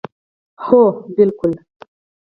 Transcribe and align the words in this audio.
هو 0.63 0.81
بلکل 1.17 1.53